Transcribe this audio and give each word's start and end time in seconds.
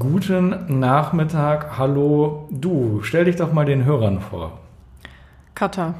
Guten 0.00 0.80
Nachmittag, 0.80 1.78
hallo. 1.78 2.48
Du, 2.50 3.02
stell 3.04 3.26
dich 3.26 3.36
doch 3.36 3.52
mal 3.52 3.64
den 3.64 3.84
Hörern 3.84 4.20
vor. 4.20 4.58
Kata. 5.54 5.94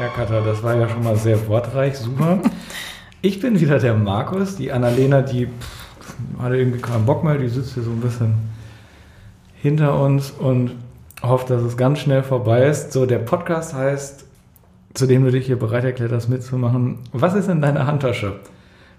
Ja, 0.00 0.08
Katha, 0.16 0.40
das 0.40 0.62
war 0.62 0.74
ja 0.74 0.88
schon 0.88 1.04
mal 1.04 1.16
sehr 1.16 1.46
wortreich, 1.48 1.98
super. 1.98 2.38
Ich 3.20 3.40
bin 3.40 3.60
wieder 3.60 3.78
der 3.78 3.92
Markus, 3.92 4.56
die 4.56 4.72
Annalena, 4.72 5.20
die 5.20 5.48
pff, 5.48 6.14
hatte 6.40 6.56
irgendwie 6.56 6.80
keinen 6.80 7.04
Bock 7.04 7.24
mehr, 7.24 7.36
die 7.36 7.48
sitzt 7.48 7.74
hier 7.74 7.82
so 7.82 7.90
ein 7.90 8.00
bisschen 8.00 8.32
hinter 9.60 10.00
uns 10.00 10.30
und 10.30 10.70
hofft, 11.22 11.50
dass 11.50 11.60
es 11.60 11.76
ganz 11.76 11.98
schnell 11.98 12.22
vorbei 12.22 12.64
ist. 12.64 12.92
So, 12.92 13.04
der 13.04 13.18
Podcast 13.18 13.74
heißt, 13.74 14.27
zu 14.98 15.06
dem 15.06 15.24
du 15.24 15.30
dich 15.30 15.46
hier 15.46 15.58
bereit 15.58 15.84
erklärt 15.84 16.12
hast 16.12 16.28
mitzumachen, 16.28 16.98
was 17.12 17.34
ist 17.34 17.48
in 17.48 17.60
deiner 17.60 17.86
Handtasche? 17.86 18.32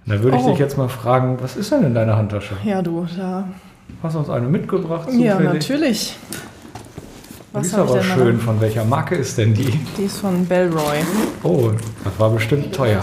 Und 0.06 0.14
da 0.16 0.24
würde 0.24 0.38
ich 0.38 0.44
Oh. 0.44 0.50
dich 0.52 0.60
jetzt 0.60 0.78
mal 0.78 0.88
fragen, 0.88 1.38
was 1.42 1.56
ist 1.58 1.72
denn 1.72 1.84
in 1.84 1.94
deiner 1.94 2.16
Handtasche? 2.16 2.56
Ja, 2.64 2.82
du, 2.82 3.06
da. 3.18 3.44
Hast 4.02 4.16
du 4.16 4.20
uns 4.20 4.30
eine 4.30 4.48
mitgebracht? 4.48 5.10
Ja, 5.12 5.34
zufällig? 5.34 5.54
natürlich. 5.54 6.18
Die 7.52 7.56
Was 7.56 7.66
ist 7.68 7.74
habe 7.74 7.86
ich 7.86 7.92
aber 7.96 8.04
schön. 8.04 8.38
da? 8.38 8.44
Von 8.46 8.62
welcher 8.62 8.86
Marke 8.86 9.16
ist 9.16 9.38
denn 9.38 9.54
die? 9.56 9.78
Die 9.98 10.04
ist 10.04 10.20
von 10.20 10.46
Bellroy. 10.46 10.98
Oh, 11.44 11.72
das 12.04 12.14
war 12.20 12.30
bestimmt 12.30 12.74
teuer. 12.74 13.02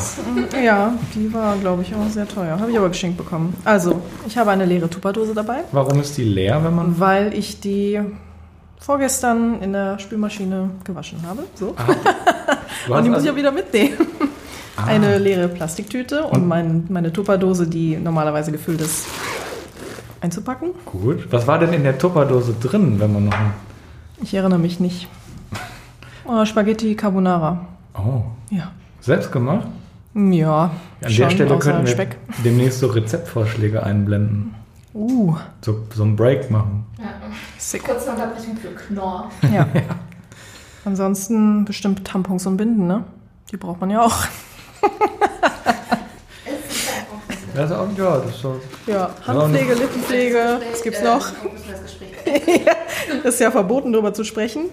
Ja, 0.65 0.92
die 1.15 1.34
war, 1.34 1.56
glaube 1.56 1.82
ich, 1.82 1.92
auch 1.95 2.09
sehr 2.09 2.26
teuer. 2.28 2.59
Habe 2.59 2.70
ich 2.70 2.78
aber 2.78 2.88
geschenkt 2.88 3.18
bekommen. 3.18 3.54
Also, 3.65 4.01
ich 4.26 4.38
habe 4.38 4.52
eine 4.52 4.65
leere 4.65 4.88
Tupperdose 4.88 5.34
dabei, 5.34 5.65
Warum 5.73 6.01
ist 6.01 6.16
die 6.16 6.24
leer, 6.24 6.62
wenn 6.65 6.74
man 6.76 6.98
weil 7.01 7.34
ich 7.34 7.60
die 7.60 8.01
vorgestern 8.78 9.60
in 9.62 9.73
der 9.73 9.98
Spülmaschine 9.98 10.70
gewaschen 10.84 11.18
habe. 11.26 11.42
So. 11.54 11.74
Du 11.76 12.45
Und 12.89 13.05
die 13.05 13.11
muss 13.11 13.23
ich 13.23 13.29
also- 13.29 13.29
ja 13.29 13.37
wieder 13.37 13.53
mitnehmen. 13.53 13.97
Ah. 14.79 14.85
Eine 14.85 15.16
leere 15.19 15.48
Plastiktüte 15.48 16.25
und 16.25 16.43
Und- 16.43 16.48
mein, 16.48 16.85
meine 16.91 17.11
Tupperdose, 17.12 17.66
die 17.66 17.97
normalerweise 17.97 18.52
gefüllt 18.52 18.80
ist, 18.83 19.07
einzupacken. 20.21 20.71
Gut. 20.85 21.27
Was 21.33 21.46
war 21.46 21.59
denn 21.59 21.73
in 21.73 21.83
der 21.83 21.96
Tupperdose 21.99 22.55
drin, 22.60 23.01
wenn 23.01 23.13
man 23.13 23.24
noch. 23.27 23.35
Ich 24.23 24.35
erinnere 24.35 24.59
mich 24.59 24.79
nicht. 24.80 25.09
Oh, 26.27 26.45
Spaghetti 26.45 26.95
Carbonara. 26.95 27.66
Oh, 27.95 28.23
Ja. 28.51 28.73
selbst 29.01 29.33
gemacht? 29.33 29.66
Ja. 30.15 30.65
An 30.65 30.71
der 31.01 31.09
schon, 31.11 31.30
Stelle 31.30 31.51
außer 31.55 31.59
könnten 31.71 31.87
wir 31.87 31.93
Speck. 31.93 32.16
demnächst 32.45 32.80
so 32.80 32.88
Rezeptvorschläge 32.88 33.83
einblenden. 33.83 34.55
Uh, 34.95 35.37
So, 35.63 35.80
so 35.95 36.02
einen 36.02 36.16
Break 36.16 36.51
machen. 36.51 36.85
Ja. 36.99 37.05
sick. 37.59 37.85
Kurze 37.85 38.11
Unterbrechung 38.11 38.57
für 38.57 38.68
Knorr. 38.68 39.30
Ja. 39.52 39.66
Ansonsten 40.87 41.65
bestimmt 41.65 42.06
Tampons 42.06 42.46
und 42.46 42.56
Binden, 42.56 42.87
ne? 42.87 43.02
Die 43.51 43.56
braucht 43.56 43.80
man 43.80 43.90
ja 43.90 44.02
auch. 44.02 44.24
Das 47.54 47.70
ist 47.70 47.76
auch, 47.76 47.88
ja, 47.96 48.18
das 48.18 48.30
ist 48.30 48.40
so. 48.40 48.60
Ja, 48.87 49.10
Handpflege, 49.26 49.74
Lippenpflege, 49.74 50.60
was 50.70 50.82
gibt's 50.82 51.02
noch? 51.02 51.26
Äh, 52.24 52.38
Gespräch 52.38 52.66
Ist 53.24 53.40
ja 53.40 53.51
verboten, 53.51 53.93
darüber 53.93 54.15
zu 54.15 54.23
sprechen. 54.23 54.66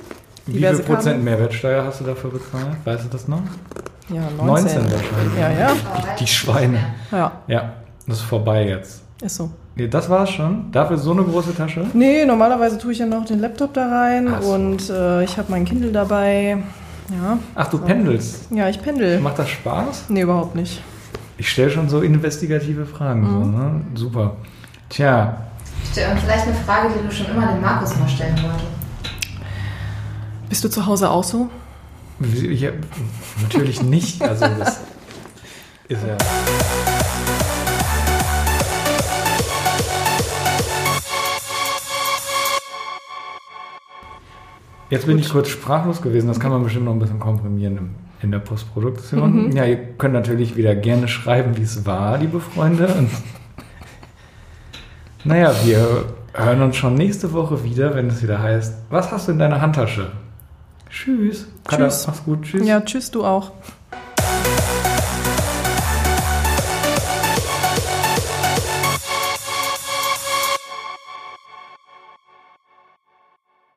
Wie 0.45 0.59
viel 0.59 0.79
Prozent 0.79 1.03
Kabel. 1.03 1.19
Mehrwertsteuer 1.23 1.83
hast 1.83 2.01
du 2.01 2.03
dafür 2.03 2.29
bezahlt? 2.29 2.75
Weißt 2.83 3.05
du 3.05 3.09
das 3.09 3.27
noch? 3.27 3.41
Ja, 4.09 4.21
19. 4.37 4.45
19 4.45 4.83
wahrscheinlich. 4.83 5.39
Ja, 5.39 5.51
ja. 5.51 5.71
Die 6.19 6.27
Schweine. 6.27 6.79
Ja, 7.11 7.31
Ja, 7.47 7.73
das 8.05 8.17
ist 8.17 8.23
vorbei 8.23 8.67
jetzt. 8.67 9.01
Ist 9.23 9.35
so. 9.35 9.49
Nee, 9.75 9.87
das 9.87 10.09
war's 10.09 10.29
schon. 10.29 10.71
Dafür 10.71 10.97
so 10.97 11.11
eine 11.11 11.23
große 11.23 11.55
Tasche? 11.55 11.85
Nee, 11.93 12.25
normalerweise 12.25 12.77
tue 12.77 12.91
ich 12.91 12.99
ja 12.99 13.05
noch 13.05 13.25
den 13.25 13.39
Laptop 13.39 13.73
da 13.73 13.87
rein 13.87 14.33
so. 14.41 14.53
und 14.53 14.89
äh, 14.89 15.23
ich 15.23 15.37
habe 15.37 15.49
mein 15.51 15.65
Kindle 15.65 15.91
dabei. 15.91 16.57
Ja. 17.09 17.37
Ach, 17.55 17.67
du 17.69 17.79
pendelst. 17.79 18.51
Ja, 18.51 18.69
ich 18.69 18.81
pendel. 18.81 19.19
Macht 19.19 19.39
das 19.39 19.49
Spaß? 19.49 20.05
Nee, 20.09 20.21
überhaupt 20.21 20.55
nicht. 20.55 20.81
Ich 21.37 21.49
stelle 21.49 21.69
schon 21.71 21.89
so 21.89 22.01
investigative 22.01 22.85
Fragen. 22.85 23.25
So, 23.25 23.31
Mhm. 23.45 23.51
ne? 23.57 23.81
Super. 23.95 24.35
Tja, 24.89 25.37
Vielleicht 25.91 26.45
eine 26.47 26.55
Frage, 26.65 26.89
die 26.97 27.05
du 27.07 27.13
schon 27.13 27.27
immer 27.35 27.47
dem 27.51 27.61
Markus 27.61 27.97
mal 27.97 28.07
stellen 28.07 28.35
wolltest. 28.41 28.65
Bist 30.49 30.63
du 30.63 30.69
zu 30.69 30.85
Hause 30.85 31.09
auch 31.09 31.23
so? 31.23 31.49
ich, 32.21 32.67
natürlich 33.41 33.81
nicht. 33.83 34.21
Also 34.21 34.45
das 34.59 34.79
ist 35.89 36.01
ja. 36.07 36.17
Jetzt 44.93 45.07
bin 45.07 45.17
ich 45.17 45.29
kurz 45.29 45.49
sprachlos 45.49 46.03
gewesen. 46.03 46.27
Das 46.27 46.39
kann 46.39 46.51
man 46.51 46.63
bestimmt 46.63 46.85
noch 46.85 46.93
ein 46.93 46.99
bisschen 46.99 47.19
komprimieren 47.19 47.77
im, 47.77 47.89
in 48.21 48.31
der 48.31 48.37
Postproduktion. 48.37 49.51
Ja, 49.51 49.65
ihr 49.65 49.77
könnt 49.97 50.13
natürlich 50.13 50.55
wieder 50.55 50.75
gerne 50.75 51.07
schreiben, 51.07 51.57
wie 51.57 51.63
es 51.63 51.83
war, 51.87 52.19
liebe 52.19 52.39
Freunde. 52.39 52.85
Und 52.85 53.09
naja, 55.23 55.51
wir 55.63 56.05
hören 56.33 56.61
uns 56.61 56.75
schon 56.75 56.93
nächste 56.93 57.33
Woche 57.33 57.63
wieder, 57.63 57.95
wenn 57.95 58.07
es 58.07 58.21
wieder 58.21 58.39
heißt, 58.39 58.75
was 58.91 59.11
hast 59.11 59.27
du 59.27 59.31
in 59.31 59.39
deiner 59.39 59.61
Handtasche? 59.61 60.11
Tschüss. 60.91 61.47
Tschüss. 61.67 62.05
Mach's 62.05 62.23
gut. 62.23 62.43
Tschüss. 62.43 62.67
Ja, 62.67 62.79
tschüss, 62.81 63.09
du 63.09 63.25
auch. 63.25 63.51